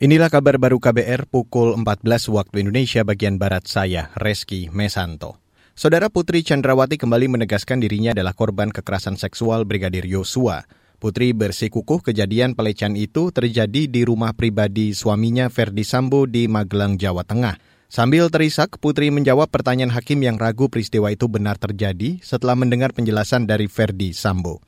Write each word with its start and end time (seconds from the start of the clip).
Inilah 0.00 0.32
kabar 0.32 0.56
baru 0.56 0.80
KBR 0.80 1.28
pukul 1.28 1.76
14 1.76 2.32
waktu 2.32 2.64
Indonesia 2.64 3.04
bagian 3.04 3.36
Barat 3.36 3.68
saya, 3.68 4.08
Reski 4.16 4.72
Mesanto. 4.72 5.36
Saudara 5.76 6.08
Putri 6.08 6.40
Chandrawati 6.40 6.96
kembali 6.96 7.28
menegaskan 7.28 7.84
dirinya 7.84 8.16
adalah 8.16 8.32
korban 8.32 8.72
kekerasan 8.72 9.20
seksual 9.20 9.68
Brigadir 9.68 10.08
Yosua. 10.08 10.64
Putri 10.96 11.36
bersikukuh 11.36 12.00
kejadian 12.00 12.56
pelecehan 12.56 12.96
itu 12.96 13.28
terjadi 13.28 13.92
di 13.92 14.00
rumah 14.08 14.32
pribadi 14.32 14.96
suaminya 14.96 15.52
Ferdi 15.52 15.84
Sambo 15.84 16.24
di 16.24 16.48
Magelang, 16.48 16.96
Jawa 16.96 17.20
Tengah. 17.20 17.60
Sambil 17.92 18.32
terisak, 18.32 18.80
Putri 18.80 19.12
menjawab 19.12 19.52
pertanyaan 19.52 19.92
hakim 19.92 20.24
yang 20.24 20.40
ragu 20.40 20.72
peristiwa 20.72 21.12
itu 21.12 21.28
benar 21.28 21.60
terjadi 21.60 22.24
setelah 22.24 22.56
mendengar 22.56 22.96
penjelasan 22.96 23.44
dari 23.44 23.68
Ferdi 23.68 24.16
Sambo. 24.16 24.64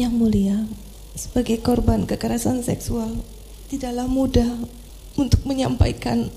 Yang 0.00 0.12
mulia, 0.16 0.64
sebagai 1.12 1.60
korban 1.60 2.08
kekerasan 2.08 2.64
seksual, 2.64 3.20
tidaklah 3.72 4.04
mudah 4.04 4.52
untuk 5.16 5.48
menyampaikan 5.48 6.28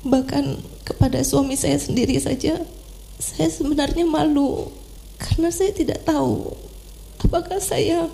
bahkan 0.00 0.56
kepada 0.88 1.20
suami 1.20 1.52
saya 1.52 1.76
sendiri 1.76 2.16
saja 2.16 2.64
saya 3.20 3.48
sebenarnya 3.52 4.08
malu 4.08 4.72
karena 5.20 5.52
saya 5.52 5.76
tidak 5.76 6.08
tahu 6.08 6.56
apakah 7.20 7.60
saya 7.60 8.08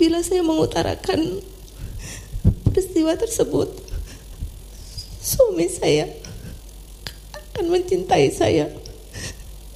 bila 0.00 0.24
saya 0.24 0.40
mengutarakan 0.40 1.44
peristiwa 2.64 3.20
tersebut 3.20 3.68
suami 5.20 5.68
saya 5.68 6.08
akan 7.36 7.68
mencintai 7.68 8.32
saya 8.32 8.72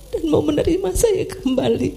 dan 0.08 0.24
mau 0.32 0.40
menerima 0.40 0.96
saya 0.96 1.28
kembali. 1.28 1.92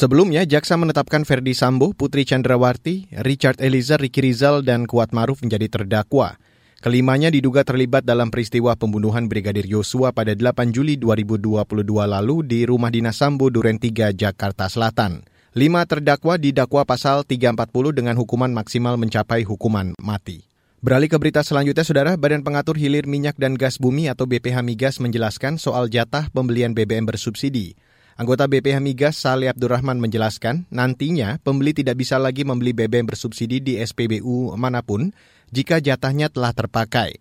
Sebelumnya, 0.00 0.48
jaksa 0.48 0.80
menetapkan 0.80 1.28
Ferdi 1.28 1.52
Sambo, 1.52 1.92
Putri 1.92 2.24
Chandrawati, 2.24 3.12
Richard 3.20 3.60
Eliezer, 3.60 4.00
Ricky 4.00 4.24
Rizal, 4.24 4.64
dan 4.64 4.88
Kuat 4.88 5.12
Maruf 5.12 5.44
menjadi 5.44 5.68
terdakwa. 5.68 6.40
Kelimanya 6.80 7.28
diduga 7.28 7.68
terlibat 7.68 8.08
dalam 8.08 8.32
peristiwa 8.32 8.72
pembunuhan 8.80 9.28
Brigadir 9.28 9.68
Yosua 9.68 10.16
pada 10.16 10.32
8 10.32 10.72
Juli 10.72 10.96
2022 10.96 11.84
lalu 11.84 12.36
di 12.48 12.64
rumah 12.64 12.88
dinas 12.88 13.20
Sambo 13.20 13.52
Duren 13.52 13.76
3, 13.76 14.16
Jakarta 14.16 14.72
Selatan. 14.72 15.20
Lima 15.52 15.84
terdakwa 15.84 16.40
didakwa 16.40 16.88
pasal 16.88 17.28
340 17.28 17.68
dengan 17.92 18.16
hukuman 18.16 18.56
maksimal 18.56 18.96
mencapai 18.96 19.44
hukuman 19.44 19.92
mati. 20.00 20.48
Beralih 20.80 21.12
ke 21.12 21.20
berita 21.20 21.44
selanjutnya, 21.44 21.84
Saudara, 21.84 22.16
Badan 22.16 22.40
Pengatur 22.40 22.80
Hilir 22.80 23.04
Minyak 23.04 23.36
dan 23.36 23.52
Gas 23.52 23.76
Bumi 23.76 24.08
atau 24.08 24.24
BPH 24.24 24.64
Migas 24.64 24.96
menjelaskan 24.96 25.60
soal 25.60 25.92
jatah 25.92 26.32
pembelian 26.32 26.72
BBM 26.72 27.04
bersubsidi. 27.04 27.76
Anggota 28.20 28.44
BPH 28.44 28.84
Migas 28.84 29.16
Salih 29.16 29.48
Abdurrahman 29.48 29.96
menjelaskan, 29.96 30.68
nantinya 30.68 31.40
pembeli 31.40 31.72
tidak 31.72 31.96
bisa 31.96 32.20
lagi 32.20 32.44
membeli 32.44 32.76
BBM 32.76 33.08
bersubsidi 33.08 33.64
di 33.64 33.80
SPBU 33.80 34.52
mana 34.60 34.84
pun 34.84 35.16
jika 35.48 35.80
jatahnya 35.80 36.28
telah 36.28 36.52
terpakai. 36.52 37.16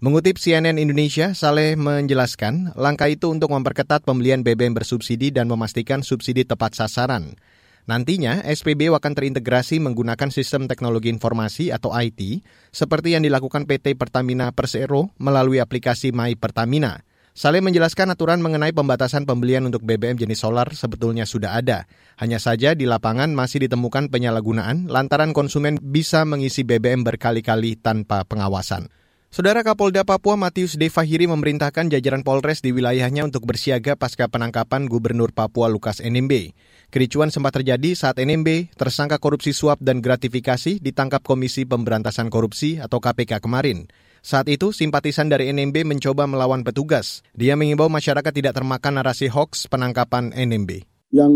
Mengutip 0.00 0.40
CNN 0.40 0.80
Indonesia, 0.80 1.36
Saleh 1.36 1.76
menjelaskan 1.76 2.72
langkah 2.80 3.12
itu 3.12 3.28
untuk 3.28 3.52
memperketat 3.52 4.08
pembelian 4.08 4.40
BBM 4.40 4.72
bersubsidi 4.72 5.28
dan 5.28 5.52
memastikan 5.52 6.00
subsidi 6.00 6.48
tepat 6.48 6.80
sasaran. 6.80 7.36
Nantinya, 7.84 8.40
SPBU 8.40 8.96
akan 8.96 9.12
terintegrasi 9.12 9.84
menggunakan 9.84 10.32
sistem 10.32 10.64
teknologi 10.64 11.12
informasi 11.12 11.76
atau 11.76 11.92
IT, 11.92 12.40
seperti 12.72 13.12
yang 13.12 13.20
dilakukan 13.20 13.68
PT 13.68 14.00
Pertamina 14.00 14.48
Persero 14.56 15.12
melalui 15.20 15.60
aplikasi 15.60 16.08
My 16.08 16.32
Pertamina. 16.40 17.04
Saleh 17.38 17.62
menjelaskan 17.62 18.10
aturan 18.10 18.42
mengenai 18.42 18.74
pembatasan 18.74 19.22
pembelian 19.22 19.62
untuk 19.62 19.86
BBM 19.86 20.18
jenis 20.18 20.42
solar 20.42 20.74
sebetulnya 20.74 21.22
sudah 21.22 21.54
ada. 21.54 21.86
Hanya 22.18 22.42
saja 22.42 22.74
di 22.74 22.82
lapangan 22.82 23.30
masih 23.30 23.62
ditemukan 23.62 24.10
penyalahgunaan 24.10 24.90
lantaran 24.90 25.30
konsumen 25.30 25.78
bisa 25.78 26.26
mengisi 26.26 26.66
BBM 26.66 27.06
berkali-kali 27.06 27.78
tanpa 27.78 28.26
pengawasan. 28.26 28.90
Saudara 29.30 29.62
Kapolda 29.62 30.02
Papua 30.02 30.34
Matius 30.34 30.74
Devahiri 30.74 31.30
memerintahkan 31.30 31.94
jajaran 31.94 32.26
Polres 32.26 32.58
di 32.58 32.74
wilayahnya 32.74 33.22
untuk 33.22 33.46
bersiaga 33.46 33.94
pasca 33.94 34.26
penangkapan 34.26 34.90
Gubernur 34.90 35.30
Papua 35.30 35.70
Lukas 35.70 36.02
NMB. 36.02 36.58
Kericuan 36.90 37.30
sempat 37.30 37.54
terjadi 37.54 37.94
saat 37.94 38.18
NMB, 38.18 38.74
tersangka 38.74 39.22
korupsi 39.22 39.54
suap 39.54 39.78
dan 39.78 40.02
gratifikasi, 40.02 40.82
ditangkap 40.82 41.22
Komisi 41.22 41.70
Pemberantasan 41.70 42.34
Korupsi 42.34 42.82
atau 42.82 42.98
KPK 42.98 43.38
kemarin. 43.38 43.86
Saat 44.20 44.50
itu, 44.50 44.74
simpatisan 44.74 45.30
dari 45.30 45.50
NMB 45.54 45.86
mencoba 45.86 46.26
melawan 46.26 46.66
petugas. 46.66 47.22
Dia 47.32 47.54
mengimbau 47.54 47.86
masyarakat 47.86 48.32
tidak 48.34 48.56
termakan 48.58 49.00
narasi 49.00 49.30
hoax 49.30 49.70
penangkapan 49.70 50.34
NMB. 50.34 50.84
Yang 51.08 51.32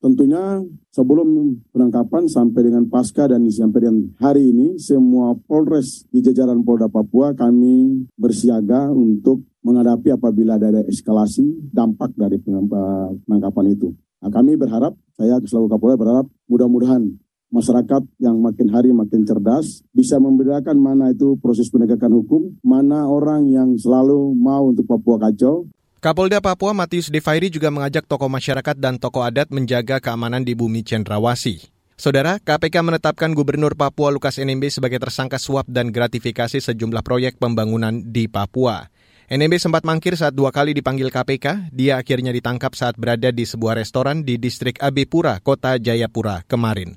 tentunya 0.00 0.64
sebelum 0.88 1.60
penangkapan 1.76 2.24
sampai 2.24 2.72
dengan 2.72 2.88
pasca 2.88 3.28
dan 3.28 3.44
sampai 3.52 3.80
dengan 3.84 4.16
hari 4.16 4.48
ini, 4.48 4.80
semua 4.80 5.36
Polres 5.36 6.08
di 6.08 6.24
jajaran 6.24 6.64
Polda 6.64 6.88
Papua 6.88 7.36
kami 7.36 8.08
bersiaga 8.16 8.88
untuk 8.88 9.44
menghadapi 9.60 10.16
apabila 10.16 10.56
ada 10.56 10.80
eskalasi 10.88 11.68
dampak 11.68 12.16
dari 12.16 12.40
penangkapan 12.40 13.76
itu. 13.76 13.92
Nah, 14.24 14.32
kami 14.32 14.56
berharap, 14.56 14.96
saya 15.12 15.36
selaku 15.44 15.68
Kapolda 15.68 16.00
berharap 16.00 16.26
mudah-mudahan 16.48 17.12
masyarakat 17.50 18.02
yang 18.22 18.38
makin 18.38 18.70
hari 18.70 18.94
makin 18.94 19.26
cerdas 19.26 19.82
bisa 19.90 20.16
membedakan 20.22 20.78
mana 20.78 21.10
itu 21.10 21.36
proses 21.42 21.68
penegakan 21.68 22.22
hukum, 22.22 22.42
mana 22.62 23.04
orang 23.10 23.50
yang 23.50 23.74
selalu 23.76 24.32
mau 24.38 24.70
untuk 24.70 24.86
Papua 24.86 25.18
kacau. 25.18 25.66
Kapolda 26.00 26.40
Papua 26.40 26.72
Matius 26.72 27.12
Devairi 27.12 27.52
juga 27.52 27.68
mengajak 27.68 28.08
tokoh 28.08 28.32
masyarakat 28.32 28.72
dan 28.80 28.96
tokoh 28.96 29.20
adat 29.20 29.52
menjaga 29.52 30.00
keamanan 30.00 30.40
di 30.40 30.56
bumi 30.56 30.80
Cendrawasi. 30.80 31.68
Saudara, 32.00 32.40
KPK 32.40 32.80
menetapkan 32.80 33.36
Gubernur 33.36 33.76
Papua 33.76 34.08
Lukas 34.08 34.40
NMB 34.40 34.72
sebagai 34.72 34.96
tersangka 34.96 35.36
suap 35.36 35.68
dan 35.68 35.92
gratifikasi 35.92 36.56
sejumlah 36.56 37.04
proyek 37.04 37.36
pembangunan 37.36 38.00
di 38.00 38.24
Papua. 38.24 38.88
NMB 39.28 39.60
sempat 39.60 39.84
mangkir 39.84 40.16
saat 40.16 40.32
dua 40.32 40.48
kali 40.48 40.72
dipanggil 40.72 41.12
KPK. 41.12 41.68
Dia 41.68 42.00
akhirnya 42.00 42.32
ditangkap 42.32 42.72
saat 42.72 42.96
berada 42.96 43.28
di 43.28 43.44
sebuah 43.44 43.76
restoran 43.76 44.24
di 44.24 44.40
distrik 44.40 44.80
AB 44.80 45.04
Pura, 45.04 45.36
Kota 45.44 45.76
Jayapura 45.76 46.48
kemarin. 46.48 46.96